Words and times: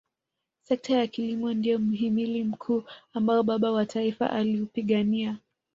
sekta 0.63 0.95
ya 0.97 1.07
kilimo 1.07 1.53
ndio 1.53 1.79
mhimili 1.79 2.43
mkuu 2.43 2.83
ambao 3.13 3.43
baba 3.43 3.71
wa 3.71 3.85
taifa 3.85 4.29
aliupigania 4.29 5.37